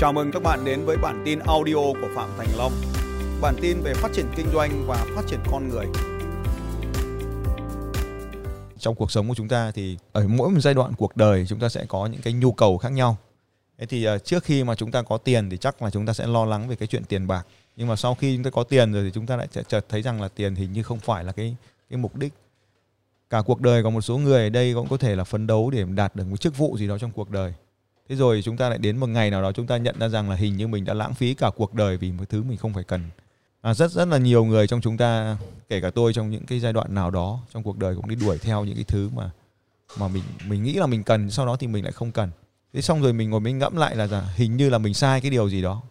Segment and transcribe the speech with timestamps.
[0.00, 2.72] Chào mừng các bạn đến với bản tin audio của Phạm Thành Long.
[3.40, 5.86] Bản tin về phát triển kinh doanh và phát triển con người.
[8.78, 11.58] Trong cuộc sống của chúng ta thì ở mỗi một giai đoạn cuộc đời, chúng
[11.58, 13.16] ta sẽ có những cái nhu cầu khác nhau.
[13.78, 16.12] Thế thì ờ, trước khi mà chúng ta có tiền thì chắc là chúng ta
[16.12, 17.46] sẽ lo lắng về cái chuyện tiền bạc.
[17.76, 20.02] Nhưng mà sau khi chúng ta có tiền rồi thì chúng ta lại chợt thấy
[20.02, 21.56] rằng là tiền hình như không phải là cái
[21.90, 22.32] cái mục đích.
[23.30, 25.70] Cả cuộc đời có một số người ở đây cũng có thể là phấn đấu
[25.70, 27.54] để đạt được một chức vụ gì đó trong cuộc đời
[28.10, 30.30] thế rồi chúng ta lại đến một ngày nào đó chúng ta nhận ra rằng
[30.30, 32.74] là hình như mình đã lãng phí cả cuộc đời vì một thứ mình không
[32.74, 33.00] phải cần.
[33.60, 35.36] À, rất rất là nhiều người trong chúng ta
[35.68, 38.14] kể cả tôi trong những cái giai đoạn nào đó trong cuộc đời cũng đi
[38.14, 39.30] đuổi theo những cái thứ mà
[39.98, 42.30] mà mình mình nghĩ là mình cần sau đó thì mình lại không cần.
[42.72, 45.20] Thế xong rồi mình ngồi mình ngẫm lại là, là hình như là mình sai
[45.20, 45.82] cái điều gì đó.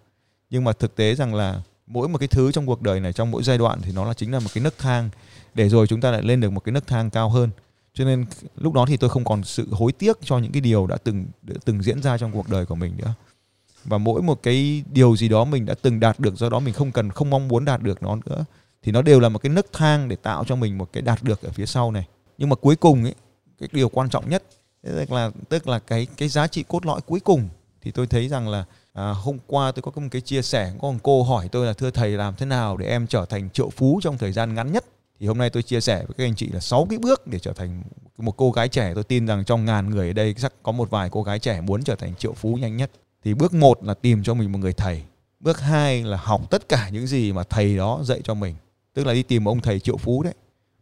[0.50, 3.32] Nhưng mà thực tế rằng là mỗi một cái thứ trong cuộc đời này trong
[3.32, 5.10] mỗi giai đoạn thì nó là chính là một cái nấc thang.
[5.54, 7.50] Để rồi chúng ta lại lên được một cái nấc thang cao hơn
[8.00, 10.88] cho nên lúc đó thì tôi không còn sự hối tiếc cho những cái điều
[10.88, 13.14] đã từng đã từng diễn ra trong cuộc đời của mình nữa.
[13.86, 16.74] Và mỗi một cái điều gì đó mình đã từng đạt được do đó mình
[16.74, 18.46] không cần không mong muốn đạt được nó nữa.
[18.84, 21.24] Thì nó đều là một cái nấc thang để tạo cho mình một cái đạt
[21.24, 22.08] được ở phía sau này.
[22.38, 23.16] Nhưng mà cuối cùng ấy
[23.60, 24.44] cái điều quan trọng nhất
[24.84, 27.50] tức là tức là cái cái giá trị cốt lõi cuối cùng
[27.82, 30.92] thì tôi thấy rằng là à, hôm qua tôi có một cái chia sẻ có
[30.92, 33.70] một cô hỏi tôi là thưa thầy làm thế nào để em trở thành triệu
[33.70, 34.86] phú trong thời gian ngắn nhất?
[35.20, 37.40] Thì hôm nay tôi chia sẻ với các anh chị là 6 cái bước để
[37.40, 37.84] trở thành
[38.18, 38.92] một cô gái trẻ.
[38.94, 41.62] Tôi tin rằng trong ngàn người ở đây chắc có một vài cô gái trẻ
[41.62, 42.92] muốn trở thành triệu phú nhanh nhất.
[43.24, 45.04] Thì bước một là tìm cho mình một người thầy.
[45.40, 48.56] Bước hai là học tất cả những gì mà thầy đó dạy cho mình.
[48.94, 50.34] Tức là đi tìm ông thầy triệu phú đấy.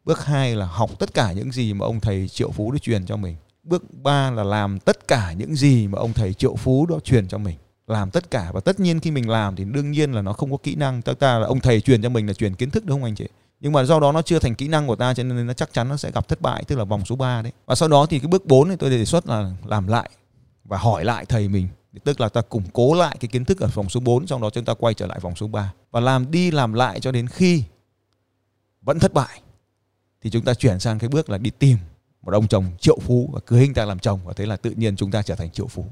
[0.06, 3.06] Bước hai là học tất cả những gì mà ông thầy triệu phú đó truyền
[3.06, 3.36] cho mình.
[3.64, 7.28] Bước ba là làm tất cả những gì mà ông thầy triệu phú đó truyền
[7.28, 7.56] cho mình.
[7.88, 8.52] Làm tất cả.
[8.54, 11.02] Và tất nhiên khi mình làm thì đương nhiên là nó không có kỹ năng.
[11.02, 13.16] Tất ta là ông thầy truyền cho mình là truyền kiến thức, đúng không anh
[13.16, 13.28] chị?
[13.60, 15.74] Nhưng mà do đó nó chưa thành kỹ năng của ta cho nên nó chắc
[15.74, 17.52] chắn nó sẽ gặp thất bại, tức là vòng số 3 đấy.
[17.66, 20.10] Và sau đó thì cái bước 4 thì tôi đề xuất là làm lại
[20.64, 21.68] và hỏi lại thầy mình.
[22.04, 24.50] Tức là ta củng cố lại cái kiến thức ở vòng số 4 trong đó
[24.50, 27.28] chúng ta quay trở lại vòng số 3 và làm đi làm lại cho đến
[27.28, 27.64] khi
[28.82, 29.42] vẫn thất bại,
[30.22, 31.78] thì chúng ta chuyển sang cái bước là đi tìm
[32.22, 34.20] một ông chồng triệu phú và cưới anh ta làm chồng.
[34.24, 35.86] Và thế là tự nhiên chúng ta trở thành triệu phú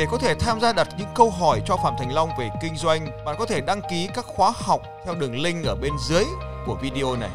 [0.00, 2.76] để có thể tham gia đặt những câu hỏi cho Phạm Thành Long về kinh
[2.76, 6.24] doanh, bạn có thể đăng ký các khóa học theo đường link ở bên dưới
[6.66, 7.30] của video này.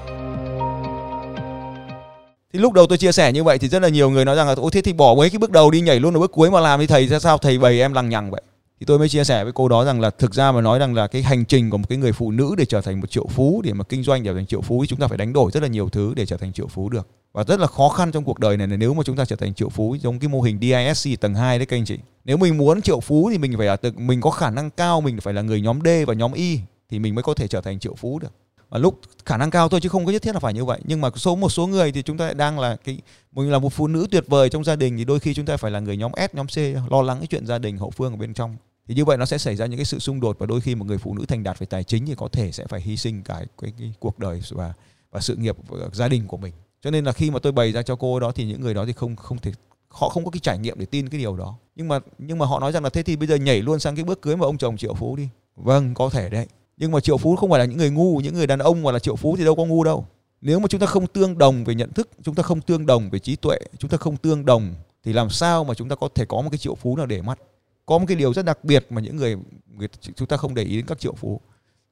[2.54, 4.48] Thì lúc đầu tôi chia sẻ như vậy thì rất là nhiều người nói rằng
[4.48, 6.52] là ôi thế thì bỏ mấy cái bước đầu đi nhảy luôn ở bước cuối
[6.52, 8.42] mà làm thì thầy ra sao thầy bày em lằng nhằng vậy.
[8.80, 10.94] Thì tôi mới chia sẻ với cô đó rằng là thực ra mà nói rằng
[10.94, 13.28] là cái hành trình của một cái người phụ nữ để trở thành một triệu
[13.28, 15.34] phú, để mà kinh doanh để trở thành triệu phú thì chúng ta phải đánh
[15.34, 17.90] đổi rất là nhiều thứ để trở thành triệu phú được và rất là khó
[17.90, 20.28] khăn trong cuộc đời này nếu mà chúng ta trở thành triệu phú, giống cái
[20.30, 21.98] mô hình DISC tầng 2 đấy các anh chị.
[22.26, 25.22] Nếu mình muốn triệu phú thì mình phải là mình có khả năng cao, mình
[25.22, 26.60] phải là người nhóm D và nhóm Y
[26.90, 28.32] thì mình mới có thể trở thành triệu phú được
[28.76, 30.80] ở lúc khả năng cao thôi chứ không có nhất thiết là phải như vậy.
[30.84, 32.98] Nhưng mà số một số người thì chúng ta đang là cái
[33.32, 35.58] mình là một phụ nữ tuyệt vời trong gia đình thì đôi khi chúng ta
[35.58, 36.58] phải là người nhóm S, nhóm C
[36.92, 38.56] lo lắng cái chuyện gia đình hậu phương ở bên trong.
[38.88, 40.76] Thì như vậy nó sẽ xảy ra những cái sự xung đột và đôi khi
[40.76, 42.98] một người phụ nữ thành đạt về tài chính thì có thể sẽ phải hy
[42.98, 44.74] sinh cả cái, cái cuộc đời và
[45.12, 47.72] và sự nghiệp và gia đình của mình cho nên là khi mà tôi bày
[47.72, 49.52] ra cho cô đó thì những người đó thì không không thể
[49.90, 52.46] họ không có cái trải nghiệm để tin cái điều đó nhưng mà nhưng mà
[52.46, 54.46] họ nói rằng là thế thì bây giờ nhảy luôn sang cái bước cưới mà
[54.46, 56.48] ông chồng triệu phú đi vâng có thể đấy
[56.78, 58.92] nhưng mà triệu phú không phải là những người ngu những người đàn ông hoặc
[58.92, 60.06] là triệu phú thì đâu có ngu đâu.
[60.42, 63.10] Nếu mà chúng ta không tương đồng về nhận thức chúng ta không tương đồng
[63.10, 66.10] về trí tuệ chúng ta không tương đồng thì làm sao mà chúng ta có
[66.16, 67.40] thể có một cái triệu phú nào để mắt?
[67.86, 69.36] Có một cái điều rất đặc biệt mà những người,
[69.78, 71.42] người chúng ta không để ý đến các triệu phú.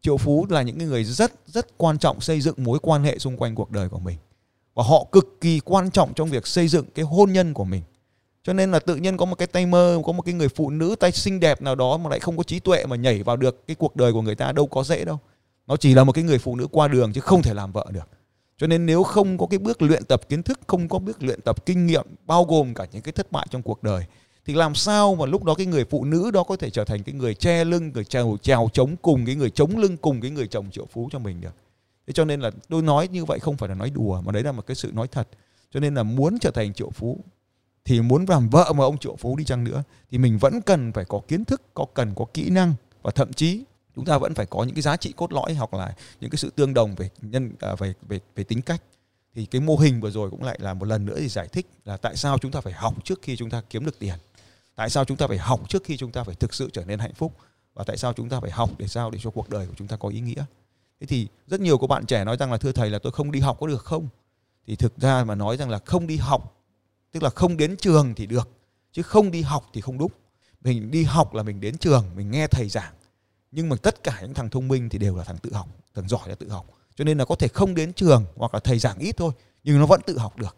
[0.01, 3.37] Triệu phú là những người rất rất quan trọng xây dựng mối quan hệ xung
[3.37, 4.17] quanh cuộc đời của mình.
[4.73, 7.81] Và họ cực kỳ quan trọng trong việc xây dựng cái hôn nhân của mình
[8.43, 10.69] cho nên là tự nhiên có một cái tay mơ, có một cái người phụ
[10.69, 13.37] nữ tay xinh đẹp nào đó mà lại không có trí tuệ mà nhảy vào
[13.37, 15.19] được cái cuộc đời của người ta đâu có dễ đâu.
[15.67, 17.85] Nó chỉ là một cái người phụ nữ qua đường chứ không thể làm vợ
[17.91, 18.09] được.
[18.57, 21.41] Cho nên nếu không có cái bước luyện tập kiến thức, không có bước luyện
[21.41, 24.03] tập kinh nghiệm, bao gồm cả những cái thất bại trong cuộc đời,
[24.45, 27.03] thì làm sao mà lúc đó cái người phụ nữ đó có thể trở thành
[27.03, 30.31] cái người che lưng, người trèo trèo chống cùng cái người chống lưng cùng cái
[30.31, 31.55] người chồng triệu phú cho mình được.
[32.07, 34.43] Thế cho nên là tôi nói như vậy không phải là nói đùa, mà đấy
[34.43, 35.27] là một cái sự nói thật.
[35.71, 37.19] Cho nên là muốn trở thành triệu phú
[37.85, 40.91] thì muốn làm vợ mà ông triệu phú đi chăng nữa thì mình vẫn cần
[40.93, 43.63] phải có kiến thức có cần có kỹ năng và thậm chí
[43.95, 46.37] chúng ta vẫn phải có những cái giá trị cốt lõi hoặc là những cái
[46.37, 48.83] sự tương đồng về nhân à, về về về tính cách.
[49.35, 51.67] Thì cái mô hình vừa rồi cũng lại là một lần nữa thì giải thích
[51.85, 54.15] là tại sao chúng ta phải học trước khi chúng ta kiếm được tiền.
[54.75, 56.99] Tại sao chúng ta phải học trước khi chúng ta phải thực sự trở nên
[56.99, 57.33] hạnh phúc
[57.73, 59.87] và tại sao chúng ta phải học để sao để cho cuộc đời của chúng
[59.87, 60.45] ta có ý nghĩa.
[60.99, 63.31] Thế thì rất nhiều các bạn trẻ nói rằng là thưa thầy là tôi không
[63.31, 64.07] đi học có được không?
[64.67, 66.62] Thì thực ra mà nói rằng là không đi học
[67.13, 68.49] tức là không đến trường thì được
[68.91, 70.11] chứ không đi học thì không đúng.
[70.61, 72.93] Mình đi học là mình đến trường mình nghe thầy giảng.
[73.51, 76.07] Nhưng mà tất cả những thằng thông minh thì đều là thằng tự học thằng
[76.07, 76.65] giỏi là tự học.
[76.95, 79.33] Cho nên là có thể không đến trường hoặc là thầy giảng ít thôi
[79.63, 80.55] nhưng nó vẫn tự học được.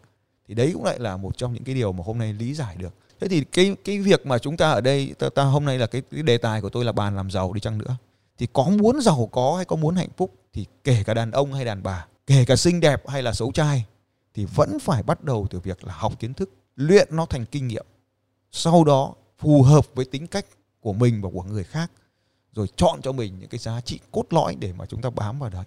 [0.48, 2.76] Thì đấy cũng lại là một trong những cái điều mà hôm nay lý giải
[2.76, 2.94] được.
[3.20, 5.86] Thế thì cái cái việc mà chúng ta ở đây ta, ta hôm nay là
[5.86, 7.96] cái, cái đề tài của tôi là bàn làm giàu đi chăng nữa.
[8.38, 11.52] Thì có muốn giàu có hay có muốn hạnh phúc thì kể cả đàn ông
[11.52, 13.84] hay đàn bà kể cả xinh đẹp hay là xấu trai
[14.36, 17.68] thì vẫn phải bắt đầu từ việc là học kiến thức, luyện nó thành kinh
[17.68, 17.86] nghiệm
[18.52, 20.46] sau đó phù hợp với tính cách
[20.80, 21.90] của mình và của người khác,
[22.52, 25.38] rồi chọn cho mình những cái giá trị cốt lõi để mà chúng ta bám
[25.38, 25.64] vào đấy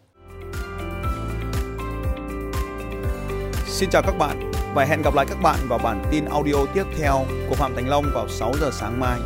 [3.68, 6.86] Xin chào các bạn và hẹn gặp lại các bạn vào bản tin audio tiếp
[6.98, 9.19] theo của Phạm Thành Long vào 6 giờ sáng mai.